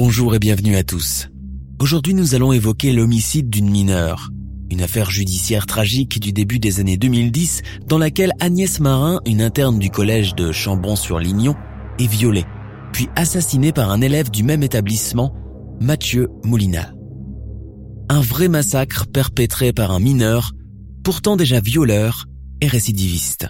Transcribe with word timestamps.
Bonjour 0.00 0.36
et 0.36 0.38
bienvenue 0.38 0.76
à 0.76 0.84
tous. 0.84 1.26
Aujourd'hui 1.80 2.14
nous 2.14 2.36
allons 2.36 2.52
évoquer 2.52 2.92
l'homicide 2.92 3.50
d'une 3.50 3.68
mineure. 3.68 4.30
Une 4.70 4.80
affaire 4.80 5.10
judiciaire 5.10 5.66
tragique 5.66 6.20
du 6.20 6.32
début 6.32 6.60
des 6.60 6.78
années 6.78 6.96
2010 6.96 7.62
dans 7.84 7.98
laquelle 7.98 8.30
Agnès 8.38 8.78
Marin, 8.78 9.18
une 9.26 9.42
interne 9.42 9.80
du 9.80 9.90
collège 9.90 10.36
de 10.36 10.52
Chambon-sur-Lignon, 10.52 11.56
est 11.98 12.06
violée, 12.06 12.44
puis 12.92 13.08
assassinée 13.16 13.72
par 13.72 13.90
un 13.90 14.00
élève 14.00 14.30
du 14.30 14.44
même 14.44 14.62
établissement, 14.62 15.34
Mathieu 15.80 16.28
Moulina. 16.44 16.92
Un 18.08 18.20
vrai 18.20 18.46
massacre 18.46 19.08
perpétré 19.08 19.72
par 19.72 19.90
un 19.90 19.98
mineur, 19.98 20.52
pourtant 21.02 21.34
déjà 21.34 21.58
violeur 21.58 22.26
et 22.60 22.68
récidiviste. 22.68 23.48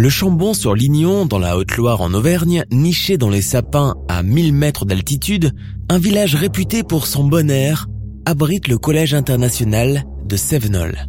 Le 0.00 0.08
Chambon 0.08 0.54
sur 0.54 0.74
Lignon, 0.74 1.26
dans 1.26 1.38
la 1.38 1.58
Haute-Loire 1.58 2.00
en 2.00 2.14
Auvergne, 2.14 2.64
niché 2.72 3.18
dans 3.18 3.28
les 3.28 3.42
sapins 3.42 3.96
à 4.08 4.22
1000 4.22 4.54
mètres 4.54 4.86
d'altitude, 4.86 5.52
un 5.90 5.98
village 5.98 6.36
réputé 6.36 6.82
pour 6.82 7.06
son 7.06 7.24
bon 7.24 7.50
air, 7.50 7.86
abrite 8.24 8.66
le 8.66 8.78
Collège 8.78 9.12
international 9.12 10.04
de 10.24 10.36
Sévenol. 10.38 11.06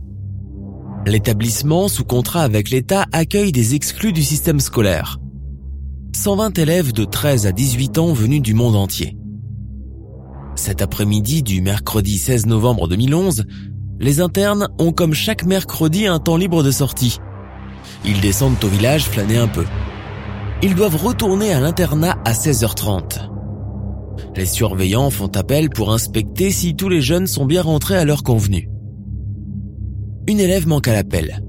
L'établissement, 1.05 1.87
sous 1.87 2.03
contrat 2.03 2.41
avec 2.41 2.69
l'État, 2.69 3.05
accueille 3.13 3.53
des 3.53 3.75
exclus 3.75 4.11
du 4.11 4.23
système 4.23 4.59
scolaire. 4.59 5.19
120 6.13 6.59
élèves 6.59 6.91
de 6.91 7.05
13 7.05 7.47
à 7.47 7.53
18 7.53 7.97
ans 7.97 8.11
venus 8.11 8.41
du 8.41 8.53
monde 8.53 8.75
entier. 8.75 9.15
Cet 10.55 10.81
après-midi 10.81 11.43
du 11.43 11.61
mercredi 11.61 12.17
16 12.17 12.45
novembre 12.45 12.89
2011, 12.89 13.45
les 14.01 14.19
internes 14.19 14.67
ont 14.79 14.91
comme 14.91 15.13
chaque 15.13 15.45
mercredi 15.45 16.07
un 16.07 16.19
temps 16.19 16.35
libre 16.35 16.61
de 16.61 16.71
sortie– 16.71 17.19
ils 18.05 18.21
descendent 18.21 18.63
au 18.63 18.67
village 18.67 19.05
flâner 19.05 19.37
un 19.37 19.47
peu. 19.47 19.65
Ils 20.63 20.75
doivent 20.75 20.95
retourner 20.95 21.53
à 21.53 21.59
l'internat 21.59 22.17
à 22.25 22.33
16h30. 22.33 23.29
Les 24.35 24.45
surveillants 24.45 25.09
font 25.09 25.31
appel 25.35 25.69
pour 25.69 25.91
inspecter 25.91 26.51
si 26.51 26.75
tous 26.75 26.89
les 26.89 27.01
jeunes 27.01 27.27
sont 27.27 27.45
bien 27.45 27.61
rentrés 27.61 27.97
à 27.97 28.05
leur 28.05 28.23
convenu. 28.23 28.69
Une 30.27 30.39
élève 30.39 30.67
manque 30.67 30.87
à 30.87 30.93
l'appel. 30.93 31.43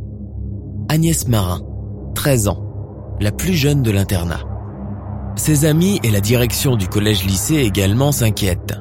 Agnès 0.89 1.29
Marin, 1.29 1.61
13 2.15 2.49
ans, 2.49 3.17
la 3.21 3.31
plus 3.31 3.55
jeune 3.55 3.83
de 3.83 3.91
l'internat. 3.91 4.41
Ses 5.37 5.65
amis 5.65 6.01
et 6.03 6.11
la 6.11 6.21
direction 6.21 6.77
du 6.77 6.89
collège-lycée 6.89 7.57
également 7.57 8.13
s'inquiètent. 8.13 8.79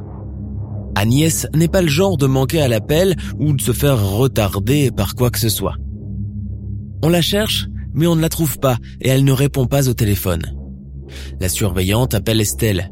Agnès 0.95 1.47
n'est 1.53 1.67
pas 1.67 1.81
le 1.81 1.87
genre 1.87 2.17
de 2.17 2.27
manquer 2.27 2.61
à 2.61 2.67
l'appel 2.67 3.15
ou 3.39 3.53
de 3.53 3.61
se 3.61 3.71
faire 3.71 4.03
retarder 4.03 4.91
par 4.91 5.15
quoi 5.15 5.29
que 5.29 5.39
ce 5.39 5.49
soit. 5.49 5.75
On 7.03 7.09
la 7.09 7.21
cherche, 7.21 7.67
mais 7.93 8.07
on 8.07 8.15
ne 8.15 8.21
la 8.21 8.29
trouve 8.29 8.59
pas 8.59 8.77
et 9.01 9.09
elle 9.09 9.23
ne 9.23 9.31
répond 9.31 9.65
pas 9.65 9.89
au 9.89 9.93
téléphone. 9.93 10.43
La 11.39 11.49
surveillante 11.49 12.13
appelle 12.13 12.41
Estelle, 12.41 12.91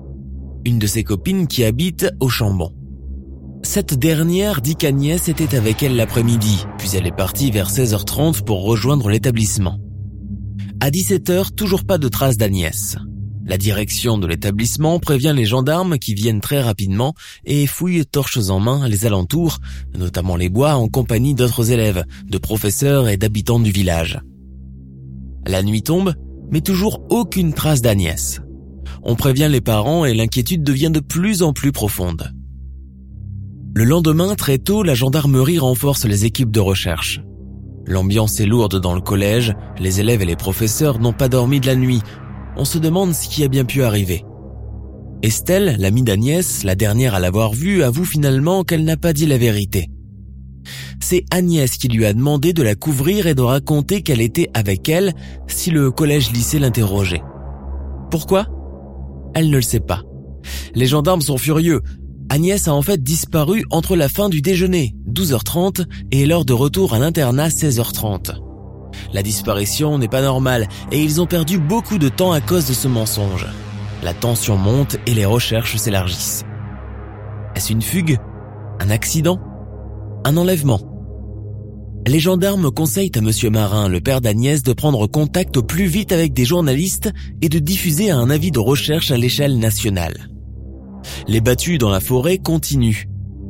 une 0.66 0.80
de 0.80 0.88
ses 0.88 1.03
copines 1.03 1.47
qui 1.47 1.64
habite 1.64 2.12
au 2.20 2.30
Chambon. 2.30 2.74
Cette 3.62 3.94
dernière 3.94 4.62
dit 4.62 4.75
qu'Agnès 4.75 5.28
était 5.28 5.56
avec 5.56 5.84
elle 5.84 5.96
l'après-midi, 5.96 6.66
puis 6.78 6.90
elle 6.96 7.08
est 7.08 7.16
partie 7.16 7.52
vers 7.52 7.70
16h30 7.70 8.44
pour 8.44 8.64
rejoindre 8.64 9.09
l'établissement. 9.09 9.80
À 10.80 10.90
17h, 10.90 11.53
toujours 11.56 11.84
pas 11.84 11.97
de 11.97 12.08
traces 12.08 12.38
d'Agnès. 12.38 12.97
La 13.50 13.58
direction 13.58 14.20
de 14.20 14.28
l'établissement 14.28 15.00
prévient 15.00 15.34
les 15.36 15.46
gendarmes 15.46 15.98
qui 15.98 16.14
viennent 16.14 16.40
très 16.40 16.62
rapidement 16.62 17.16
et 17.46 17.66
fouillent 17.66 18.06
torches 18.06 18.50
en 18.50 18.60
main 18.60 18.88
les 18.88 19.08
alentours, 19.08 19.58
notamment 19.98 20.36
les 20.36 20.50
bois 20.50 20.76
en 20.76 20.88
compagnie 20.88 21.34
d'autres 21.34 21.72
élèves, 21.72 22.06
de 22.26 22.38
professeurs 22.38 23.09
et 23.09 23.18
d'habitants 23.18 23.59
du 23.59 23.72
village. 23.72 24.20
La 25.48 25.64
nuit 25.64 25.82
tombe, 25.82 26.14
mais 26.52 26.62
toujours 26.62 27.02
aucune 27.09 27.54
trace 27.54 27.82
d'Agnès. 27.82 28.40
On 29.02 29.16
prévient 29.16 29.50
les 29.50 29.62
parents 29.62 30.06
et 30.06 30.14
l'inquiétude 30.14 30.62
devient 30.62 30.92
de 30.92 31.00
plus 31.00 31.42
en 31.42 31.52
plus 31.52 31.72
profonde. 31.72 32.32
Le 33.74 33.84
lendemain, 33.84 34.36
très 34.36 34.59
tôt, 34.59 34.84
la 34.84 34.94
gendarmerie 34.94 35.58
renforce 35.58 36.06
les 36.06 36.24
équipes 36.24 36.52
de 36.52 36.59
recherche. 36.59 37.22
L'ambiance 37.88 38.40
est 38.40 38.46
lourde 38.46 38.80
dans 38.80 38.94
le 38.94 39.02
collège, 39.02 39.56
les 39.80 40.00
élèves 40.00 40.22
et 40.22 40.26
les 40.26 40.36
professeurs 40.36 41.00
n'ont 41.00 41.14
pas 41.14 41.30
dormi 41.30 41.59
de 41.59 41.66
la 41.66 41.76
nuit, 41.76 42.04
on 42.59 42.66
se 42.66 42.78
demande 42.78 43.14
ce 43.14 43.30
qui 43.30 43.46
a 43.46 43.47
bien 43.47 43.64
pu 43.64 43.84
arriver. 43.84 44.25
Estelle, 45.24 45.78
l'amie 45.80 46.03
d'Agnès, 46.03 46.66
la 46.66 46.75
dernière 46.75 47.16
à 47.16 47.20
l'avoir 47.22 47.53
vue, 47.53 47.84
avoue 47.84 48.03
finalement 48.03 48.66
qu'elle 48.66 48.84
n'a 48.84 48.97
pas 48.97 49.14
dit 49.14 49.25
la 49.25 49.38
vérité. 49.38 49.90
C'est 51.00 51.24
Agnès 51.31 51.78
qui 51.78 51.88
lui 51.88 52.06
a 52.06 52.12
demandé 52.12 52.52
de 52.52 52.62
la 52.62 52.75
couvrir 52.75 53.28
et 53.28 53.34
de 53.34 53.42
raconter 53.42 54.02
qu'elle 54.02 54.20
était 54.20 54.50
avec 54.53 54.90
elle 54.90 55.14
si 55.47 55.72
le 55.72 55.90
collège-lycée 55.90 56.59
l'interrogeait. 56.59 57.24
Pourquoi? 58.12 58.47
Elle 59.34 59.50
ne 59.50 59.56
le 59.56 59.62
sait 59.62 59.80
pas. 59.80 60.03
Les 60.76 60.86
gendarmes 60.86 61.22
sont 61.22 61.38
furieux. 61.38 61.81
Agnès 62.30 62.68
a 62.68 62.74
en 62.74 62.81
fait 62.81 63.02
disparu 63.02 63.64
entre 63.72 63.96
la 63.96 64.09
fin 64.09 64.28
du 64.28 64.41
déjeuner, 64.41 64.96
12h30, 65.09 65.86
et 66.12 66.26
l'heure 66.26 66.46
de 66.46 66.53
retour 66.53 66.94
à 66.94 67.00
l'internat, 67.00 67.47
16h30. 67.47 68.49
La 69.14 69.24
disparition 69.24 69.98
n'est 69.98 70.08
pas 70.08 70.22
normale 70.22 70.68
et 70.92 71.02
ils 71.02 71.22
ont 71.22 71.26
perdu 71.26 71.58
beaucoup 71.58 71.98
de 71.98 72.10
temps 72.10 72.32
à 72.32 72.42
cause 72.42 72.68
de 72.68 72.74
ce 72.74 72.88
mensonge. 72.88 73.48
La 74.04 74.14
tension 74.14 74.58
monte 74.58 74.98
et 75.08 75.14
les 75.14 75.26
recherches 75.26 75.76
s'élargissent. 75.76 76.44
Est-ce 77.56 77.74
une 77.74 77.82
fugue? 77.82 78.18
Un 78.80 78.90
accident? 78.90 79.40
Un 80.26 80.38
enlèvement? 80.38 80.80
Les 82.08 82.20
gendarmes 82.20 82.72
conseillent 82.72 83.12
à 83.16 83.22
monsieur 83.22 83.50
Marin, 83.50 83.90
le 83.90 84.00
père 84.00 84.22
d'Agnès, 84.22 84.64
de 84.64 84.74
prendre 84.74 85.06
contact 85.06 85.58
au 85.58 85.64
plus 85.64 85.86
vite 85.86 86.12
avec 86.12 86.34
des 86.34 86.46
journalistes 86.46 87.12
et 87.42 87.50
de 87.50 87.59
diffuser 87.59 88.09
un 88.09 88.30
avis 88.30 88.52
de 88.52 88.59
recherche 88.59 89.12
à 89.12 89.18
l'échelle 89.18 89.59
nationale. 89.59 90.30
Les 91.28 91.42
battues 91.42 91.78
dans 91.78 91.90
la 91.90 92.00
forêt 92.00 92.38
continuent 92.38 93.06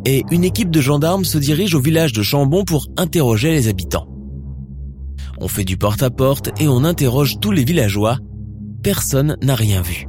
et 0.06 0.24
une 0.32 0.44
équipe 0.44 0.72
de 0.72 0.82
gendarmes 0.82 1.26
se 1.26 1.38
dirige 1.38 1.76
au 1.76 1.82
village 1.82 2.14
de 2.14 2.24
Chambon 2.24 2.64
pour 2.64 2.88
interroger 2.98 3.52
les 3.52 3.68
habitants. 3.68 4.08
On 5.42 5.48
fait 5.48 5.64
du 5.64 5.78
porte-à-porte 5.78 6.50
et 6.60 6.68
on 6.68 6.84
interroge 6.84 7.40
tous 7.40 7.52
les 7.52 7.64
villageois. 7.64 8.18
Personne 8.84 9.38
n'a 9.42 9.56
rien 9.56 9.82
vu. 9.82 10.08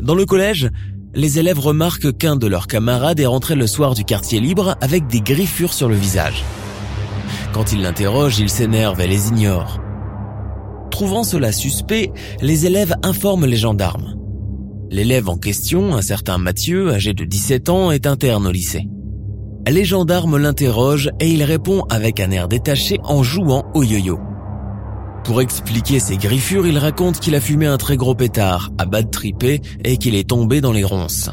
Dans 0.00 0.16
le 0.16 0.26
collège, 0.26 0.68
les 1.14 1.38
élèves 1.38 1.60
remarquent 1.60 2.16
qu'un 2.16 2.34
de 2.34 2.48
leurs 2.48 2.66
camarades 2.66 3.20
est 3.20 3.26
rentré 3.26 3.54
le 3.54 3.68
soir 3.68 3.94
du 3.94 4.04
quartier 4.04 4.40
libre 4.40 4.76
avec 4.80 5.06
des 5.06 5.20
griffures 5.20 5.72
sur 5.72 5.88
le 5.88 5.94
visage. 5.94 6.42
Quand 7.52 7.72
ils 7.72 7.82
l'interrogent, 7.82 8.40
ils 8.40 8.50
s'énervent 8.50 9.00
et 9.00 9.06
les 9.06 9.28
ignorent. 9.28 9.80
Trouvant 10.90 11.22
cela 11.22 11.52
suspect, 11.52 12.10
les 12.42 12.66
élèves 12.66 12.96
informent 13.04 13.46
les 13.46 13.56
gendarmes. 13.56 14.16
L'élève 14.90 15.28
en 15.28 15.36
question, 15.36 15.94
un 15.94 16.02
certain 16.02 16.38
Mathieu, 16.38 16.92
âgé 16.92 17.14
de 17.14 17.24
17 17.24 17.68
ans, 17.68 17.90
est 17.92 18.06
interne 18.06 18.46
au 18.46 18.52
lycée. 18.52 18.88
Les 19.66 19.84
gendarmes 19.86 20.36
l'interrogent 20.36 21.10
et 21.20 21.30
il 21.30 21.42
répond 21.42 21.82
avec 21.88 22.20
un 22.20 22.30
air 22.30 22.48
détaché 22.48 22.98
en 23.02 23.22
jouant 23.22 23.64
au 23.74 23.82
yo-yo. 23.82 24.20
Pour 25.24 25.40
expliquer 25.40 26.00
ses 26.00 26.18
griffures, 26.18 26.66
il 26.66 26.76
raconte 26.76 27.18
qu'il 27.18 27.34
a 27.34 27.40
fumé 27.40 27.66
un 27.66 27.78
très 27.78 27.96
gros 27.96 28.14
pétard, 28.14 28.70
à 28.76 28.84
bas 28.84 29.02
de 29.02 29.08
tripé 29.08 29.62
et 29.82 29.96
qu'il 29.96 30.14
est 30.16 30.28
tombé 30.28 30.60
dans 30.60 30.72
les 30.72 30.84
ronces. 30.84 31.30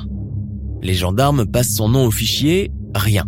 Les 0.81 0.94
gendarmes 0.94 1.45
passent 1.45 1.75
son 1.75 1.89
nom 1.89 2.06
au 2.06 2.12
fichier, 2.12 2.72
rien. 2.95 3.25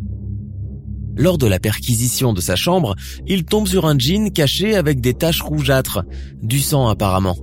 Lors 1.17 1.37
de 1.37 1.47
la 1.47 1.59
perquisition 1.59 2.31
de 2.31 2.39
sa 2.39 2.55
chambre, 2.55 2.95
il 3.27 3.43
tombe 3.43 3.67
sur 3.67 3.85
un 3.85 3.99
jean 3.99 4.31
caché 4.31 4.73
avec 4.73 5.01
des 5.01 5.13
taches 5.13 5.41
rougeâtres, 5.41 6.03
du 6.41 6.59
sang 6.59 6.87
apparemment. 6.87 7.37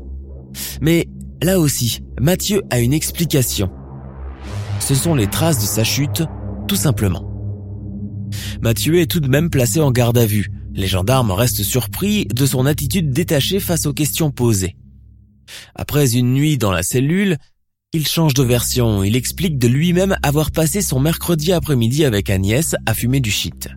Mais 0.81 1.09
là 1.43 1.61
aussi, 1.61 2.01
Mathieu 2.19 2.62
a 2.71 2.81
une 2.81 2.95
explication. 2.95 3.71
Ce 4.81 4.95
sont 4.95 5.15
les 5.15 5.29
traces 5.29 5.61
de 5.61 5.67
sa 5.67 5.85
chute, 5.85 6.25
tout 6.67 6.77
simplement. 6.77 7.31
Mathieu 8.62 9.01
est 9.01 9.11
tout 9.11 9.21
de 9.21 9.29
même 9.29 9.49
placé 9.49 9.81
en 9.81 9.91
garde 9.91 10.19
à 10.19 10.27
vue. 10.27 10.51
Les 10.75 10.87
gendarmes 10.87 11.31
restent 11.31 11.62
surpris 11.62 12.27
de 12.27 12.47
son 12.47 12.67
attitude 12.67 13.11
détachée 13.11 13.59
face 13.59 13.87
aux 13.87 13.95
questions 13.95 14.31
posées. 14.31 14.77
Après 15.75 16.15
une 16.15 16.35
nuit 16.35 16.59
dans 16.59 16.71
la 16.71 16.83
cellule, 16.83 17.39
il 17.93 18.07
change 18.07 18.35
de 18.35 18.43
version, 18.43 19.03
il 19.03 19.17
explique 19.17 19.59
de 19.59 19.67
lui-même 19.67 20.17
avoir 20.23 20.53
passé 20.53 20.81
son 20.81 21.01
mercredi 21.01 21.53
après-midi 21.53 22.05
avec 22.05 22.31
Agnès 22.31 22.77
à 22.87 22.95
fumer 22.95 23.21
du 23.21 23.31
shit. 23.31 23.69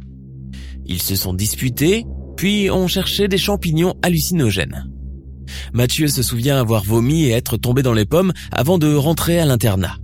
Ils 0.85 1.01
se 1.01 1.15
sont 1.15 1.33
disputés, 1.33 2.05
puis 2.37 2.69
ont 2.69 2.87
cherché 2.87 3.27
des 3.27 3.37
champignons 3.37 3.95
hallucinogènes. 4.03 4.91
Mathieu 5.73 6.07
se 6.07 6.21
souvient 6.21 6.59
avoir 6.59 6.83
vomi 6.83 7.23
et 7.23 7.31
être 7.31 7.57
tombé 7.57 7.81
dans 7.81 7.93
les 7.93 8.05
pommes 8.05 8.33
avant 8.51 8.77
de 8.77 8.93
rentrer 8.93 9.39
à 9.39 9.45
l'internat. 9.45 9.97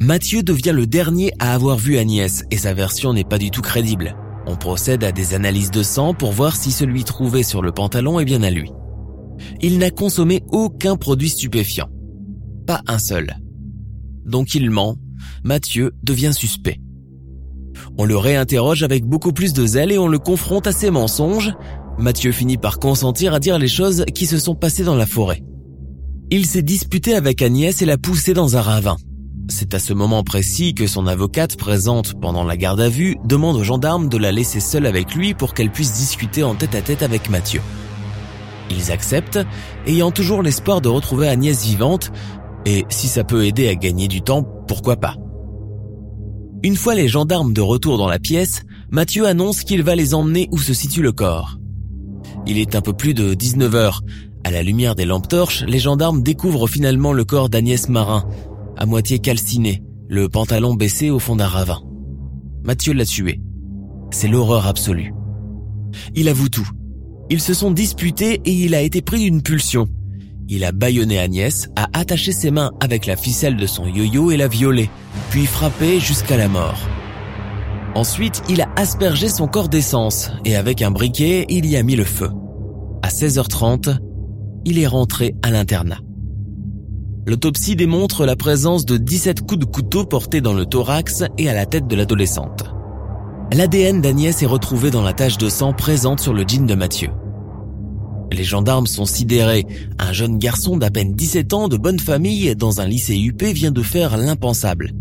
Mathieu 0.00 0.42
devient 0.42 0.72
le 0.74 0.86
dernier 0.86 1.32
à 1.38 1.54
avoir 1.54 1.76
vu 1.76 1.98
Agnès 1.98 2.44
et 2.50 2.58
sa 2.58 2.74
version 2.74 3.12
n'est 3.12 3.24
pas 3.24 3.38
du 3.38 3.50
tout 3.50 3.62
crédible. 3.62 4.16
On 4.46 4.56
procède 4.56 5.04
à 5.04 5.12
des 5.12 5.34
analyses 5.34 5.70
de 5.70 5.82
sang 5.82 6.14
pour 6.14 6.32
voir 6.32 6.56
si 6.56 6.70
celui 6.70 7.04
trouvé 7.04 7.42
sur 7.42 7.62
le 7.62 7.72
pantalon 7.72 8.20
est 8.20 8.24
bien 8.24 8.42
à 8.42 8.50
lui. 8.50 8.70
Il 9.60 9.78
n'a 9.78 9.90
consommé 9.90 10.42
aucun 10.52 10.96
produit 10.96 11.30
stupéfiant 11.30 11.88
pas 12.66 12.82
un 12.88 12.98
seul. 12.98 13.36
Donc 14.26 14.54
il 14.54 14.70
ment, 14.70 14.96
Mathieu 15.44 15.92
devient 16.02 16.32
suspect. 16.34 16.80
On 17.96 18.04
le 18.04 18.16
réinterroge 18.16 18.82
avec 18.82 19.04
beaucoup 19.04 19.32
plus 19.32 19.52
de 19.52 19.64
zèle 19.64 19.92
et 19.92 19.98
on 19.98 20.08
le 20.08 20.18
confronte 20.18 20.66
à 20.66 20.72
ses 20.72 20.90
mensonges. 20.90 21.54
Mathieu 21.98 22.32
finit 22.32 22.58
par 22.58 22.78
consentir 22.78 23.32
à 23.32 23.38
dire 23.38 23.58
les 23.58 23.68
choses 23.68 24.04
qui 24.14 24.26
se 24.26 24.38
sont 24.38 24.54
passées 24.54 24.84
dans 24.84 24.96
la 24.96 25.06
forêt. 25.06 25.42
Il 26.30 26.44
s'est 26.44 26.62
disputé 26.62 27.14
avec 27.14 27.40
Agnès 27.40 27.80
et 27.80 27.86
l'a 27.86 27.96
poussée 27.96 28.34
dans 28.34 28.56
un 28.56 28.60
ravin. 28.60 28.96
C'est 29.48 29.74
à 29.74 29.78
ce 29.78 29.92
moment 29.92 30.24
précis 30.24 30.74
que 30.74 30.88
son 30.88 31.06
avocate 31.06 31.56
présente 31.56 32.20
pendant 32.20 32.42
la 32.42 32.56
garde 32.56 32.80
à 32.80 32.88
vue 32.88 33.16
demande 33.24 33.56
aux 33.56 33.62
gendarmes 33.62 34.08
de 34.08 34.16
la 34.16 34.32
laisser 34.32 34.58
seule 34.58 34.86
avec 34.86 35.14
lui 35.14 35.34
pour 35.34 35.54
qu'elle 35.54 35.70
puisse 35.70 35.92
discuter 35.92 36.42
en 36.42 36.56
tête 36.56 36.74
à 36.74 36.82
tête 36.82 37.02
avec 37.02 37.30
Mathieu. 37.30 37.60
Ils 38.70 38.90
acceptent, 38.90 39.38
ayant 39.86 40.10
toujours 40.10 40.42
l'espoir 40.42 40.80
de 40.80 40.88
retrouver 40.88 41.28
Agnès 41.28 41.64
vivante, 41.64 42.10
et 42.64 42.84
si 42.88 43.06
ça 43.06 43.22
peut 43.22 43.46
aider 43.46 43.68
à 43.68 43.76
gagner 43.76 44.08
du 44.08 44.20
temps, 44.20 44.42
pourquoi 44.66 44.96
pas 44.96 45.14
Une 46.64 46.74
fois 46.74 46.96
les 46.96 47.06
gendarmes 47.06 47.52
de 47.52 47.60
retour 47.60 47.98
dans 47.98 48.08
la 48.08 48.18
pièce, 48.18 48.62
Mathieu 48.90 49.26
annonce 49.26 49.62
qu'il 49.62 49.84
va 49.84 49.94
les 49.94 50.14
emmener 50.14 50.48
où 50.50 50.58
se 50.58 50.74
situe 50.74 51.02
le 51.02 51.12
corps. 51.12 51.58
Il 52.48 52.58
est 52.58 52.74
un 52.74 52.80
peu 52.80 52.92
plus 52.92 53.14
de 53.14 53.34
19 53.34 53.74
heures. 53.76 54.02
À 54.42 54.50
la 54.50 54.64
lumière 54.64 54.96
des 54.96 55.04
lampes 55.04 55.28
torches, 55.28 55.62
les 55.68 55.78
gendarmes 55.78 56.22
découvrent 56.22 56.66
finalement 56.66 57.12
le 57.12 57.24
corps 57.24 57.48
d'Agnès 57.48 57.88
Marin, 57.88 58.24
à 58.76 58.86
moitié 58.86 59.18
calciné, 59.18 59.82
le 60.08 60.28
pantalon 60.28 60.74
baissé 60.74 61.10
au 61.10 61.18
fond 61.18 61.36
d'un 61.36 61.46
ravin. 61.46 61.82
Mathieu 62.64 62.92
l'a 62.92 63.04
tué. 63.04 63.40
C'est 64.10 64.28
l'horreur 64.28 64.66
absolue. 64.66 65.12
Il 66.14 66.28
avoue 66.28 66.48
tout. 66.48 66.68
Ils 67.30 67.40
se 67.40 67.54
sont 67.54 67.70
disputés 67.70 68.40
et 68.44 68.52
il 68.52 68.74
a 68.74 68.82
été 68.82 69.02
pris 69.02 69.24
d'une 69.24 69.42
pulsion. 69.42 69.88
Il 70.48 70.64
a 70.64 70.70
bâillonné 70.70 71.18
Agnès, 71.18 71.68
a 71.74 71.88
attaché 71.92 72.30
ses 72.30 72.52
mains 72.52 72.70
avec 72.80 73.06
la 73.06 73.16
ficelle 73.16 73.56
de 73.56 73.66
son 73.66 73.86
yo-yo 73.86 74.30
et 74.30 74.36
l'a 74.36 74.46
violée, 74.46 74.90
puis 75.30 75.46
frappé 75.46 75.98
jusqu'à 75.98 76.36
la 76.36 76.48
mort. 76.48 76.78
Ensuite, 77.96 78.42
il 78.48 78.60
a 78.60 78.68
aspergé 78.76 79.28
son 79.28 79.48
corps 79.48 79.68
d'essence 79.68 80.30
et 80.44 80.54
avec 80.54 80.82
un 80.82 80.90
briquet, 80.90 81.46
il 81.48 81.66
y 81.66 81.76
a 81.76 81.82
mis 81.82 81.96
le 81.96 82.04
feu. 82.04 82.30
À 83.02 83.08
16h30, 83.08 83.98
il 84.64 84.78
est 84.78 84.86
rentré 84.86 85.34
à 85.42 85.50
l'internat. 85.50 85.98
L'autopsie 87.28 87.74
démontre 87.74 88.24
la 88.24 88.36
présence 88.36 88.86
de 88.86 88.96
17 88.96 89.40
coups 89.40 89.58
de 89.58 89.64
couteau 89.64 90.04
portés 90.04 90.40
dans 90.40 90.54
le 90.54 90.64
thorax 90.64 91.24
et 91.38 91.48
à 91.48 91.54
la 91.54 91.66
tête 91.66 91.88
de 91.88 91.96
l'adolescente. 91.96 92.72
L'ADN 93.52 94.00
d'Agnès 94.00 94.40
est 94.40 94.46
retrouvé 94.46 94.92
dans 94.92 95.02
la 95.02 95.12
tache 95.12 95.36
de 95.36 95.48
sang 95.48 95.72
présente 95.72 96.20
sur 96.20 96.32
le 96.32 96.44
jean 96.46 96.66
de 96.66 96.74
Mathieu. 96.76 97.08
Les 98.30 98.44
gendarmes 98.44 98.86
sont 98.86 99.06
sidérés. 99.06 99.66
Un 99.98 100.12
jeune 100.12 100.38
garçon 100.38 100.76
d'à 100.76 100.92
peine 100.92 101.14
17 101.14 101.52
ans 101.52 101.66
de 101.66 101.76
bonne 101.76 101.98
famille 101.98 102.54
dans 102.54 102.80
un 102.80 102.86
lycée 102.86 103.18
UP 103.18 103.42
vient 103.42 103.72
de 103.72 103.82
faire 103.82 104.16
l'impensable. 104.16 104.92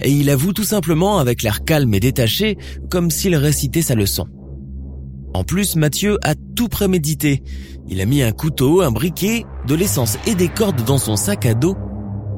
Et 0.00 0.10
il 0.10 0.30
avoue 0.30 0.54
tout 0.54 0.64
simplement 0.64 1.18
avec 1.18 1.42
l'air 1.42 1.64
calme 1.64 1.92
et 1.92 2.00
détaché, 2.00 2.56
comme 2.88 3.10
s'il 3.10 3.36
récitait 3.36 3.82
sa 3.82 3.94
leçon. 3.94 4.26
En 5.34 5.44
plus, 5.44 5.76
Mathieu 5.76 6.18
a 6.22 6.34
tout 6.34 6.68
prémédité. 6.68 7.42
Il 7.88 8.00
a 8.00 8.06
mis 8.06 8.22
un 8.22 8.32
couteau, 8.32 8.80
un 8.80 8.90
briquet, 8.90 9.44
de 9.66 9.74
l'essence 9.74 10.18
et 10.26 10.34
des 10.34 10.48
cordes 10.48 10.84
dans 10.84 10.98
son 10.98 11.16
sac 11.16 11.46
à 11.46 11.54
dos 11.54 11.76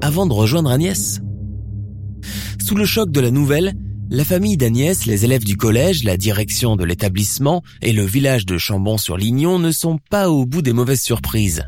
avant 0.00 0.26
de 0.26 0.32
rejoindre 0.32 0.70
Agnès. 0.70 1.20
Sous 2.60 2.74
le 2.74 2.84
choc 2.84 3.10
de 3.10 3.20
la 3.20 3.30
nouvelle, 3.30 3.74
la 4.10 4.24
famille 4.24 4.56
d'Agnès, 4.56 5.06
les 5.06 5.24
élèves 5.24 5.44
du 5.44 5.56
collège, 5.56 6.02
la 6.04 6.16
direction 6.16 6.76
de 6.76 6.84
l'établissement 6.84 7.62
et 7.82 7.92
le 7.92 8.04
village 8.04 8.46
de 8.46 8.56
Chambon-sur-Lignon 8.56 9.58
ne 9.58 9.70
sont 9.70 9.98
pas 10.10 10.30
au 10.30 10.46
bout 10.46 10.62
des 10.62 10.72
mauvaises 10.72 11.02
surprises. 11.02 11.64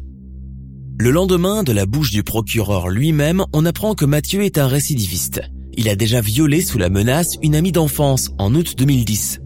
Le 0.99 1.11
lendemain, 1.11 1.63
de 1.63 1.73
la 1.73 1.87
bouche 1.87 2.11
du 2.11 2.23
procureur 2.23 2.89
lui-même, 2.89 3.45
on 3.53 3.65
apprend 3.65 3.95
que 3.95 4.05
Mathieu 4.05 4.43
est 4.43 4.59
un 4.59 4.67
récidiviste. 4.67 5.41
Il 5.75 5.89
a 5.89 5.97
déjà 5.97 6.21
violé 6.21 6.61
sous 6.63 6.79
la 6.79 6.91
menace 6.91 7.37
une 7.43 7.55
amie 7.55 7.73
d'enfance 7.73 8.31
en 8.39 8.55
août 8.55 8.75
2010. 8.77 9.41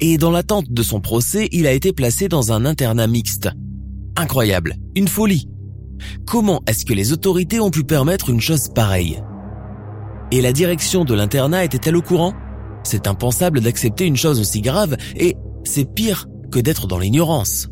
Et 0.00 0.18
dans 0.18 0.30
l'attente 0.30 0.70
de 0.70 0.82
son 0.82 1.00
procès, 1.00 1.48
il 1.52 1.66
a 1.66 1.72
été 1.72 1.92
placé 1.92 2.28
dans 2.28 2.52
un 2.52 2.64
internat 2.64 3.06
mixte. 3.06 3.48
Incroyable, 4.16 4.76
une 4.94 5.08
folie. 5.08 5.48
Comment 6.26 6.62
est-ce 6.66 6.84
que 6.84 6.94
les 6.94 7.12
autorités 7.12 7.60
ont 7.60 7.70
pu 7.70 7.84
permettre 7.84 8.30
une 8.30 8.40
chose 8.40 8.68
pareille? 8.74 9.22
Et 10.30 10.40
la 10.40 10.52
direction 10.52 11.04
de 11.04 11.14
l'internat 11.14 11.64
était-elle 11.64 11.96
au 11.96 12.02
courant? 12.02 12.34
C'est 12.84 13.06
impensable 13.06 13.60
d'accepter 13.60 14.06
une 14.06 14.16
chose 14.16 14.40
aussi 14.40 14.60
grave 14.60 14.96
et 15.16 15.36
c'est 15.64 15.92
pire 15.94 16.26
que 16.50 16.58
d'être 16.58 16.86
dans 16.86 16.98
l'ignorance. 16.98 17.68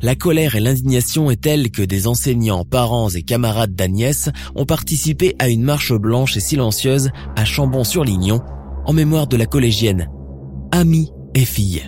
La 0.00 0.14
colère 0.14 0.54
et 0.54 0.60
l'indignation 0.60 1.30
est 1.30 1.40
telle 1.40 1.70
que 1.70 1.82
des 1.82 2.06
enseignants, 2.06 2.64
parents 2.64 3.08
et 3.10 3.22
camarades 3.22 3.74
d'Agnès 3.74 4.30
ont 4.54 4.64
participé 4.64 5.34
à 5.38 5.48
une 5.48 5.62
marche 5.62 5.92
blanche 5.92 6.36
et 6.36 6.40
silencieuse 6.40 7.10
à 7.36 7.44
Chambon-sur-Lignon 7.44 8.40
en 8.84 8.92
mémoire 8.92 9.26
de 9.26 9.36
la 9.36 9.46
collégienne, 9.46 10.08
amie 10.72 11.12
et 11.34 11.44
fille. 11.44 11.82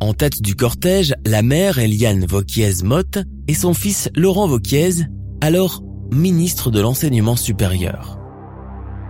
En 0.00 0.14
tête 0.14 0.40
du 0.40 0.54
cortège, 0.54 1.12
la 1.26 1.42
mère 1.42 1.78
Eliane 1.78 2.24
Vauquiez-Motte 2.24 3.18
et 3.48 3.54
son 3.54 3.74
fils 3.74 4.08
Laurent 4.14 4.46
Vauquiez, 4.46 5.06
alors 5.40 5.82
ministre 6.12 6.70
de 6.70 6.80
l'enseignement 6.80 7.34
supérieur. 7.34 8.18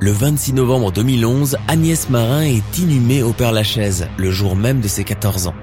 Le 0.00 0.10
26 0.10 0.54
novembre 0.54 0.92
2011, 0.92 1.58
Agnès 1.68 2.08
Marin 2.08 2.42
est 2.42 2.78
inhumée 2.78 3.22
au 3.22 3.32
Père-Lachaise, 3.32 4.08
le 4.16 4.30
jour 4.30 4.56
même 4.56 4.80
de 4.80 4.88
ses 4.88 5.04
14 5.04 5.48
ans. 5.48 5.54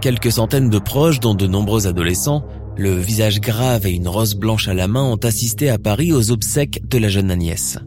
Quelques 0.00 0.32
centaines 0.32 0.70
de 0.70 0.78
proches, 0.78 1.20
dont 1.20 1.34
de 1.34 1.46
nombreux 1.46 1.88
adolescents, 1.88 2.44
le 2.76 2.94
visage 2.94 3.40
grave 3.40 3.86
et 3.86 3.92
une 3.92 4.08
rose 4.08 4.36
blanche 4.36 4.68
à 4.68 4.74
la 4.74 4.86
main 4.86 5.02
ont 5.02 5.16
assisté 5.16 5.70
à 5.70 5.78
Paris 5.78 6.12
aux 6.12 6.30
obsèques 6.30 6.88
de 6.88 6.98
la 6.98 7.08
jeune 7.08 7.32
Agnès. 7.32 7.78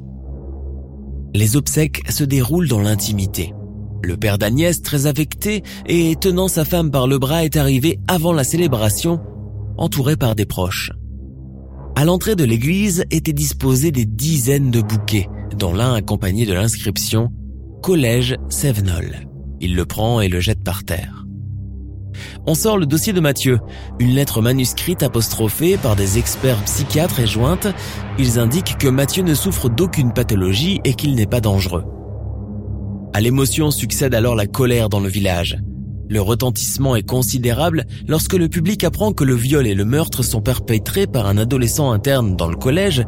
Les 1.34 1.56
obsèques 1.56 2.02
se 2.10 2.26
déroulent 2.26 2.68
dans 2.68 2.82
l'intimité. 2.82 3.54
Le 4.04 4.18
père 4.18 4.38
d'Agnès, 4.38 4.82
très 4.82 5.06
affecté 5.06 5.64
et 5.86 6.16
tenant 6.16 6.48
sa 6.48 6.66
femme 6.66 6.92
par 6.92 7.08
le 7.08 7.20
bras, 7.20 7.46
est 7.46 7.56
arrivé 7.56 8.00
avant 8.08 8.34
la 8.34 8.44
célébration, 8.44 9.20
entouré 9.78 10.16
par 10.16 10.36
des 10.36 10.46
proches. 10.46 10.92
À 11.96 12.06
l'entrée 12.06 12.36
de 12.36 12.44
l'église 12.44 13.06
étaient 13.12 13.34
disposés 13.34 13.92
des 13.92 14.06
dizaines 14.06 14.72
de 14.72 14.82
bouquets, 14.82 15.28
dont 15.58 15.74
l'un 15.74 15.94
accompagné 15.94 16.46
de 16.46 16.54
l'inscription 16.54 17.32
Collège 17.84 18.38
Sévenol. 18.50 19.28
Il 19.60 19.76
le 19.76 19.86
prend 19.86 20.22
et 20.22 20.28
le 20.28 20.40
jette 20.40 20.64
par 20.64 20.84
terre. 20.84 21.26
On 22.48 22.56
sort 22.56 22.78
le 22.78 22.86
dossier 22.86 23.14
de 23.14 23.20
Mathieu, 23.20 23.60
une 24.00 24.16
lettre 24.16 24.42
manuscrite 24.42 25.04
apostrophée 25.04 25.78
par 25.78 25.96
des 25.96 26.18
experts 26.18 26.64
psychiatres 26.64 27.20
et 27.20 27.28
jointe. 27.28 27.68
Ils 28.18 28.40
indiquent 28.40 28.78
que 28.78 28.88
Mathieu 28.88 29.24
ne 29.24 29.36
souffre 29.36 29.70
d'aucune 29.70 30.14
pathologie 30.14 30.82
et 30.84 30.94
qu'il 30.94 31.16
n'est 31.16 31.28
pas 31.28 31.42
dangereux. 31.42 31.86
À 33.14 33.20
l'émotion 33.20 33.72
succède 33.72 34.16
alors 34.16 34.36
la 34.36 34.48
colère 34.48 34.88
dans 34.88 35.02
le 35.02 35.10
village. 35.10 35.60
Le 36.08 36.22
retentissement 36.22 36.96
est 36.96 37.08
considérable 37.08 37.86
lorsque 38.08 38.34
le 38.34 38.48
public 38.48 38.84
apprend 38.84 39.12
que 39.12 39.24
le 39.24 39.36
viol 39.36 39.68
et 39.68 39.76
le 39.76 39.86
meurtre 39.86 40.24
sont 40.24 40.42
perpétrés 40.42 41.08
par 41.08 41.26
un 41.26 41.38
adolescent 41.38 41.92
interne 41.92 42.36
dans 42.36 42.48
le 42.48 42.56
collège 42.56 43.06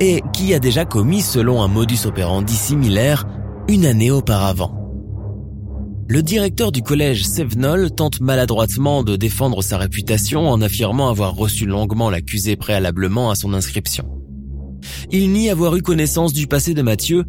et 0.00 0.20
qui 0.32 0.52
a 0.52 0.58
déjà 0.58 0.84
commis, 0.84 1.20
selon 1.20 1.62
un 1.62 1.68
modus 1.68 2.06
operandi 2.06 2.54
similaire, 2.54 3.24
une 3.68 3.86
année 3.86 4.10
auparavant. 4.10 4.80
Le 6.08 6.22
directeur 6.22 6.72
du 6.72 6.82
collège 6.82 7.24
Sevenol 7.24 7.90
tente 7.92 8.20
maladroitement 8.20 9.04
de 9.04 9.16
défendre 9.16 9.62
sa 9.62 9.78
réputation 9.78 10.48
en 10.48 10.60
affirmant 10.60 11.08
avoir 11.08 11.34
reçu 11.34 11.66
longuement 11.66 12.10
l'accusé 12.10 12.56
préalablement 12.56 13.30
à 13.30 13.36
son 13.36 13.54
inscription. 13.54 14.04
Il 15.10 15.32
nie 15.32 15.50
avoir 15.50 15.76
eu 15.76 15.82
connaissance 15.82 16.32
du 16.32 16.46
passé 16.46 16.74
de 16.74 16.82
Mathieu, 16.82 17.24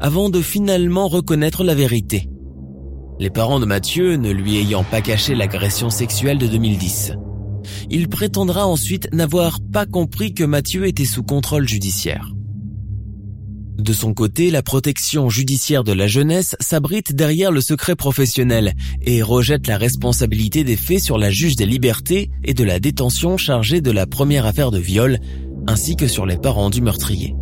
avant 0.00 0.28
de 0.28 0.40
finalement 0.40 1.08
reconnaître 1.08 1.64
la 1.64 1.74
vérité. 1.74 2.28
Les 3.20 3.30
parents 3.30 3.60
de 3.60 3.66
Mathieu 3.66 4.16
ne 4.16 4.30
lui 4.30 4.56
ayant 4.56 4.84
pas 4.84 5.00
caché 5.00 5.34
l'agression 5.34 5.88
sexuelle 5.88 6.38
de 6.38 6.46
2010. 6.46 7.12
Il 7.90 8.08
prétendra 8.08 8.66
ensuite 8.66 9.08
n'avoir 9.12 9.58
pas 9.72 9.86
compris 9.86 10.34
que 10.34 10.44
Mathieu 10.44 10.86
était 10.86 11.04
sous 11.04 11.22
contrôle 11.22 11.68
judiciaire. 11.68 12.34
De 13.78 13.92
son 13.92 14.14
côté, 14.14 14.50
la 14.50 14.62
protection 14.62 15.28
judiciaire 15.28 15.84
de 15.84 15.92
la 15.92 16.06
jeunesse 16.06 16.56
s'abrite 16.60 17.14
derrière 17.14 17.50
le 17.50 17.60
secret 17.60 17.96
professionnel 17.96 18.74
et 19.02 19.22
rejette 19.22 19.66
la 19.66 19.78
responsabilité 19.78 20.64
des 20.64 20.76
faits 20.76 21.00
sur 21.00 21.18
la 21.18 21.30
juge 21.30 21.56
des 21.56 21.66
libertés 21.66 22.30
et 22.44 22.54
de 22.54 22.64
la 22.64 22.78
détention 22.78 23.36
chargée 23.36 23.80
de 23.80 23.90
la 23.90 24.06
première 24.06 24.46
affaire 24.46 24.70
de 24.70 24.78
viol, 24.78 25.18
ainsi 25.66 25.96
que 25.96 26.06
sur 26.06 26.24
les 26.24 26.38
parents 26.38 26.70
du 26.70 26.82
meurtrier. 26.82 27.34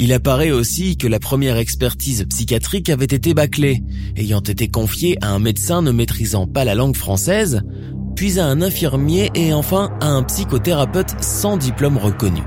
Il 0.00 0.12
apparaît 0.12 0.52
aussi 0.52 0.96
que 0.96 1.08
la 1.08 1.18
première 1.18 1.56
expertise 1.56 2.24
psychiatrique 2.30 2.88
avait 2.88 3.04
été 3.04 3.34
bâclée, 3.34 3.82
ayant 4.16 4.40
été 4.40 4.68
confiée 4.68 5.18
à 5.22 5.32
un 5.32 5.40
médecin 5.40 5.82
ne 5.82 5.90
maîtrisant 5.90 6.46
pas 6.46 6.64
la 6.64 6.76
langue 6.76 6.94
française, 6.94 7.62
puis 8.14 8.38
à 8.38 8.46
un 8.46 8.62
infirmier 8.62 9.28
et 9.34 9.52
enfin 9.52 9.90
à 10.00 10.06
un 10.06 10.22
psychothérapeute 10.22 11.20
sans 11.20 11.56
diplôme 11.56 11.98
reconnu. 11.98 12.42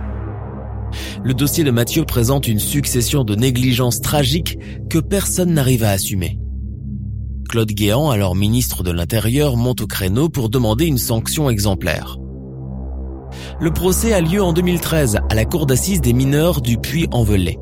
Le 1.26 1.34
dossier 1.34 1.66
de 1.66 1.72
Mathieu 1.72 2.06
présente 2.06 2.48
une 2.48 2.60
succession 2.60 3.26
de 3.26 3.36
négligences 3.36 4.00
tragiques 4.00 4.58
que 4.90 5.00
personne 5.00 5.54
n'arrive 5.54 5.84
à 5.84 5.92
assumer. 5.92 6.40
Claude 7.50 7.72
Guéant, 7.72 8.12
alors 8.12 8.34
ministre 8.34 8.82
de 8.82 8.92
l'Intérieur, 8.92 9.58
monte 9.58 9.82
au 9.82 9.88
créneau 9.88 10.30
pour 10.30 10.50
demander 10.50 10.86
une 10.86 10.98
sanction 10.98 11.50
exemplaire. 11.50 12.18
Le 13.62 13.70
procès 13.70 14.12
a 14.12 14.22
lieu 14.22 14.42
en 14.42 14.54
2013 14.54 15.20
à 15.30 15.36
la 15.36 15.46
cour 15.46 15.68
d'assises 15.68 16.02
des 16.02 16.14
mineurs 16.14 16.62
du 16.62 16.80
Puy-en-Velay. 16.80 17.60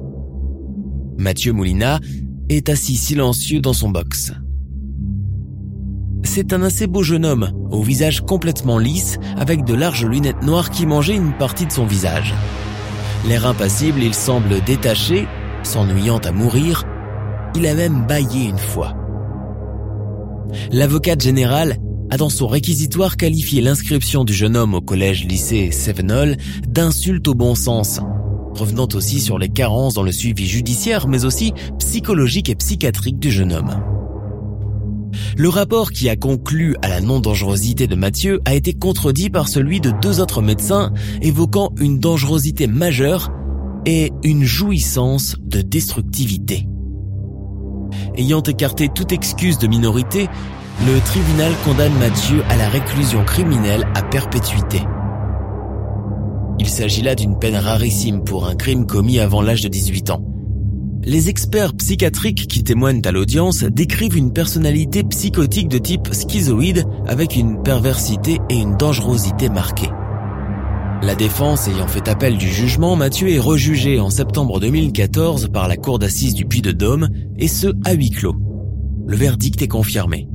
Mathieu 1.17 1.51
Moulina 1.51 1.99
est 2.47 2.69
assis 2.69 2.95
silencieux 2.95 3.59
dans 3.59 3.73
son 3.73 3.89
box. 3.89 4.31
C'est 6.23 6.53
un 6.53 6.61
assez 6.61 6.87
beau 6.87 7.03
jeune 7.03 7.25
homme, 7.25 7.51
au 7.69 7.83
visage 7.83 8.21
complètement 8.21 8.77
lisse, 8.77 9.17
avec 9.35 9.65
de 9.65 9.73
larges 9.73 10.05
lunettes 10.05 10.41
noires 10.41 10.69
qui 10.69 10.85
mangeaient 10.85 11.17
une 11.17 11.33
partie 11.33 11.65
de 11.65 11.73
son 11.73 11.85
visage. 11.85 12.33
L'air 13.27 13.45
impassible, 13.45 14.01
il 14.01 14.13
semble 14.13 14.61
détaché, 14.63 15.27
s'ennuyant 15.63 16.19
à 16.19 16.31
mourir. 16.31 16.85
Il 17.55 17.67
a 17.67 17.75
même 17.75 18.07
baillé 18.07 18.45
une 18.45 18.57
fois. 18.57 18.95
L'avocate 20.71 21.19
générale 21.19 21.75
a 22.09 22.17
dans 22.17 22.29
son 22.29 22.47
réquisitoire 22.47 23.17
qualifié 23.17 23.61
l'inscription 23.61 24.23
du 24.23 24.33
jeune 24.33 24.57
homme 24.57 24.73
au 24.73 24.81
collège-lycée 24.81 25.71
Sevenol 25.71 26.37
d'insulte 26.67 27.27
au 27.27 27.33
bon 27.33 27.55
sens, 27.55 27.99
revenant 28.53 28.87
aussi 28.93 29.19
sur 29.19 29.37
les 29.37 29.49
carences 29.49 29.93
dans 29.93 30.03
le 30.03 30.11
suivi 30.11 30.47
judiciaire 30.47 31.07
mais 31.07 31.25
aussi 31.25 31.53
psychologique 31.77 32.49
et 32.49 32.55
psychiatrique 32.55 33.19
du 33.19 33.31
jeune 33.31 33.53
homme. 33.53 33.75
Le 35.37 35.49
rapport 35.49 35.91
qui 35.91 36.09
a 36.09 36.15
conclu 36.15 36.75
à 36.81 36.87
la 36.87 37.01
non-dangerosité 37.01 37.87
de 37.87 37.95
Mathieu 37.95 38.41
a 38.45 38.55
été 38.55 38.73
contredit 38.73 39.29
par 39.29 39.47
celui 39.47 39.79
de 39.79 39.91
deux 40.01 40.19
autres 40.19 40.41
médecins 40.41 40.93
évoquant 41.21 41.71
une 41.79 41.99
dangerosité 41.99 42.67
majeure 42.67 43.31
et 43.85 44.11
une 44.23 44.43
jouissance 44.43 45.35
de 45.41 45.61
destructivité. 45.61 46.67
Ayant 48.15 48.41
écarté 48.41 48.89
toute 48.93 49.11
excuse 49.11 49.57
de 49.57 49.67
minorité, 49.67 50.27
le 50.85 51.01
tribunal 51.01 51.51
condamne 51.65 51.93
Mathieu 51.99 52.41
à 52.47 52.55
la 52.55 52.69
réclusion 52.69 53.25
criminelle 53.25 53.85
à 53.95 54.01
perpétuité. 54.01 54.81
Il 56.57 56.69
s'agit 56.69 57.01
là 57.01 57.15
d'une 57.15 57.37
peine 57.37 57.57
rarissime 57.57 58.23
pour 58.23 58.47
un 58.47 58.55
crime 58.55 58.85
commis 58.85 59.19
avant 59.19 59.41
l'âge 59.41 59.61
de 59.61 59.67
18 59.67 60.11
ans. 60.11 60.23
Les 61.03 61.27
experts 61.27 61.73
psychiatriques 61.73 62.47
qui 62.47 62.63
témoignent 62.63 63.01
à 63.03 63.11
l'audience 63.11 63.63
décrivent 63.63 64.15
une 64.15 64.31
personnalité 64.31 65.03
psychotique 65.03 65.67
de 65.67 65.79
type 65.79 66.13
schizoïde 66.13 66.85
avec 67.07 67.35
une 67.35 67.61
perversité 67.61 68.39
et 68.49 68.57
une 68.57 68.77
dangerosité 68.77 69.49
marquées. 69.49 69.89
La 71.01 71.15
défense 71.15 71.67
ayant 71.67 71.87
fait 71.87 72.07
appel 72.07 72.37
du 72.37 72.47
jugement, 72.47 72.95
Mathieu 72.95 73.29
est 73.29 73.39
rejugé 73.39 73.99
en 73.99 74.09
septembre 74.09 74.61
2014 74.61 75.49
par 75.51 75.67
la 75.67 75.75
cour 75.75 75.99
d'assises 75.99 76.35
du 76.35 76.45
Puy-de-Dôme 76.45 77.09
et 77.37 77.47
ce 77.49 77.67
à 77.85 77.93
huis 77.93 78.11
clos. 78.11 78.35
Le 79.07 79.15
verdict 79.17 79.61
est 79.61 79.67
confirmé. 79.67 80.27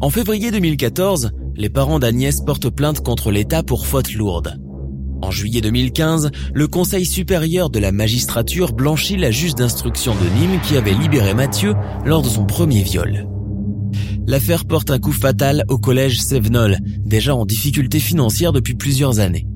En 0.00 0.10
février 0.10 0.50
2014, 0.50 1.32
les 1.56 1.68
parents 1.68 1.98
d'Agnès 1.98 2.40
portent 2.40 2.70
plainte 2.70 3.00
contre 3.00 3.30
l'État 3.30 3.62
pour 3.62 3.86
faute 3.86 4.14
lourde. 4.14 4.60
En 5.22 5.30
juillet 5.30 5.60
2015, 5.60 6.30
le 6.52 6.68
Conseil 6.68 7.06
supérieur 7.06 7.70
de 7.70 7.78
la 7.78 7.90
magistrature 7.90 8.72
blanchit 8.72 9.16
la 9.16 9.30
juge 9.30 9.54
d'instruction 9.54 10.14
de 10.14 10.38
Nîmes 10.38 10.60
qui 10.60 10.76
avait 10.76 10.94
libéré 10.94 11.34
Mathieu 11.34 11.74
lors 12.04 12.22
de 12.22 12.28
son 12.28 12.44
premier 12.44 12.82
viol. 12.82 13.26
L'affaire 14.26 14.64
porte 14.64 14.90
un 14.90 14.98
coup 14.98 15.12
fatal 15.12 15.64
au 15.68 15.78
collège 15.78 16.20
Sevenol, 16.20 16.78
déjà 17.04 17.34
en 17.34 17.46
difficulté 17.46 17.98
financière 17.98 18.52
depuis 18.52 18.74
plusieurs 18.74 19.18
années. 19.20 19.46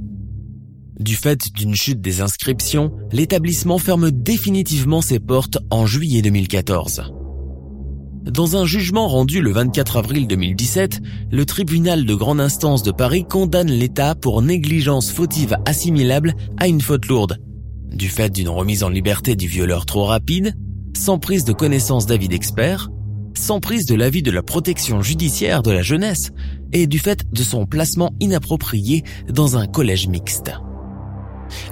Du 0.98 1.16
fait 1.16 1.52
d'une 1.54 1.74
chute 1.74 2.00
des 2.00 2.20
inscriptions, 2.20 2.92
l'établissement 3.10 3.78
ferme 3.78 4.10
définitivement 4.10 5.00
ses 5.00 5.18
portes 5.18 5.58
en 5.70 5.86
juillet 5.86 6.22
2014. 6.22 7.12
Dans 8.24 8.54
un 8.56 8.66
jugement 8.66 9.08
rendu 9.08 9.40
le 9.40 9.50
24 9.50 9.96
avril 9.96 10.26
2017, 10.26 11.00
le 11.30 11.46
tribunal 11.46 12.04
de 12.04 12.14
grande 12.14 12.40
instance 12.40 12.82
de 12.82 12.90
Paris 12.90 13.24
condamne 13.24 13.70
l'État 13.70 14.14
pour 14.14 14.42
négligence 14.42 15.10
fautive 15.10 15.56
assimilable 15.64 16.34
à 16.58 16.68
une 16.68 16.82
faute 16.82 17.06
lourde, 17.06 17.38
du 17.90 18.10
fait 18.10 18.28
d'une 18.28 18.50
remise 18.50 18.82
en 18.82 18.90
liberté 18.90 19.36
du 19.36 19.48
violeur 19.48 19.86
trop 19.86 20.04
rapide, 20.04 20.54
sans 20.94 21.18
prise 21.18 21.44
de 21.46 21.54
connaissance 21.54 22.04
d'avis 22.04 22.28
d'experts, 22.28 22.90
sans 23.34 23.58
prise 23.58 23.86
de 23.86 23.94
l'avis 23.94 24.22
de 24.22 24.30
la 24.30 24.42
protection 24.42 25.00
judiciaire 25.00 25.62
de 25.62 25.70
la 25.70 25.82
jeunesse 25.82 26.30
et 26.74 26.86
du 26.86 26.98
fait 26.98 27.24
de 27.32 27.42
son 27.42 27.64
placement 27.64 28.12
inapproprié 28.20 29.02
dans 29.30 29.56
un 29.56 29.66
collège 29.66 30.08
mixte. 30.08 30.52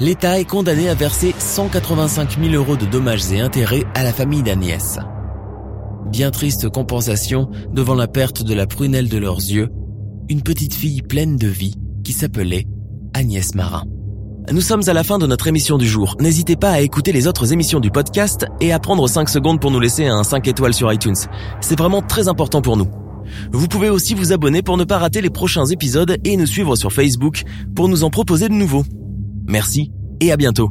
L'État 0.01 0.41
est 0.41 0.47
condamné 0.47 0.89
à 0.89 0.95
verser 0.95 1.35
185 1.39 2.39
000 2.41 2.55
euros 2.55 2.77
de 2.77 2.87
dommages 2.87 3.31
et 3.33 3.41
intérêts 3.41 3.85
à 3.95 4.03
la 4.03 4.15
famille 4.15 4.43
d'Agnès 4.43 4.99
bien 6.11 6.31
triste 6.31 6.69
compensation 6.69 7.49
devant 7.73 7.95
la 7.95 8.09
perte 8.09 8.43
de 8.43 8.55
la 8.55 8.67
prunelle 8.67 9.09
de 9.09 9.19
leurs 9.19 9.39
yeux, 9.39 9.69
une 10.29 10.43
petite 10.43 10.75
fille 10.75 11.03
pleine 11.03 11.37
de 11.37 11.49
vie 11.49 11.75
qui 12.05 12.13
s'appelait 12.13 12.67
Agnès 13.15 13.55
Marin. 13.55 13.85
Nous 14.51 14.63
sommes 14.63 14.83
à 14.87 14.95
la 14.95 15.05
fin 15.05 15.19
de 15.19 15.27
notre 15.27 15.47
émission 15.47 15.77
du 15.77 15.87
jour. 15.87 16.17
N'hésitez 16.21 16.57
pas 16.57 16.71
à 16.71 16.81
écouter 16.81 17.13
les 17.13 17.27
autres 17.27 17.53
émissions 17.53 17.81
du 17.81 17.91
podcast 17.91 18.47
et 18.61 18.73
à 18.73 18.79
prendre 18.79 19.07
5 19.07 19.29
secondes 19.29 19.61
pour 19.61 19.71
nous 19.71 19.81
laisser 19.81 20.07
un 20.07 20.25
5 20.25 20.49
étoiles 20.49 20.73
sur 20.73 20.91
iTunes. 20.91 21.17
C'est 21.61 21.79
vraiment 21.79 22.01
très 22.01 22.29
important 22.29 22.63
pour 22.63 22.79
nous. 22.79 22.89
Vous 23.53 23.69
pouvez 23.69 23.91
aussi 23.91 24.15
vous 24.15 24.33
abonner 24.33 24.63
pour 24.63 24.79
ne 24.79 24.85
pas 24.85 24.99
rater 24.99 25.21
les 25.21 25.29
prochains 25.29 25.67
épisodes 25.67 26.17
et 26.25 26.37
nous 26.39 26.47
suivre 26.47 26.77
sur 26.77 26.93
Facebook 26.93 27.43
pour 27.77 27.89
nous 27.89 28.05
en 28.05 28.11
proposer 28.11 28.49
de 28.49 28.55
nouveaux. 28.55 28.85
Merci 29.47 29.93
et 30.21 30.33
à 30.33 30.37
bientôt. 30.39 30.71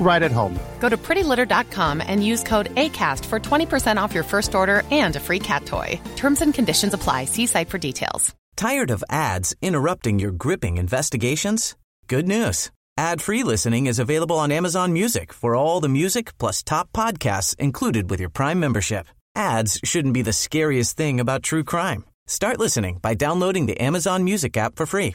right 0.00 0.22
at 0.22 0.32
home. 0.32 0.58
Go 0.78 0.88
to 0.88 0.96
prettylitter.com 0.96 2.02
and 2.06 2.24
use 2.24 2.42
code 2.42 2.74
ACAST 2.76 3.24
for 3.24 3.40
20% 3.40 3.96
off 3.96 4.14
your 4.14 4.24
first 4.24 4.54
order 4.54 4.82
and 4.90 5.16
a 5.16 5.20
free 5.20 5.40
cat 5.40 5.66
toy. 5.66 6.00
Terms 6.16 6.42
and 6.42 6.54
conditions 6.54 6.94
apply. 6.94 7.24
See 7.24 7.46
site 7.46 7.68
for 7.68 7.78
details. 7.78 8.34
Tired 8.56 8.90
of 8.90 9.04
ads 9.10 9.54
interrupting 9.60 10.18
your 10.18 10.30
gripping 10.30 10.78
investigations? 10.78 11.76
Good 12.08 12.26
news. 12.26 12.70
Ad-free 12.96 13.42
listening 13.42 13.86
is 13.86 13.98
available 13.98 14.38
on 14.38 14.50
Amazon 14.50 14.94
Music 14.94 15.32
for 15.32 15.54
all 15.54 15.80
the 15.80 15.88
music 15.88 16.38
plus 16.38 16.62
top 16.62 16.90
podcasts 16.92 17.54
included 17.58 18.08
with 18.08 18.20
your 18.20 18.30
Prime 18.30 18.58
membership. 18.58 19.08
Ads 19.34 19.80
shouldn't 19.84 20.14
be 20.14 20.22
the 20.22 20.32
scariest 20.32 20.96
thing 20.96 21.20
about 21.20 21.42
true 21.42 21.64
crime. 21.64 22.04
Start 22.26 22.58
listening 22.58 22.98
by 23.02 23.12
downloading 23.12 23.66
the 23.66 23.78
Amazon 23.80 24.24
Music 24.24 24.56
app 24.56 24.76
for 24.76 24.86
free 24.86 25.14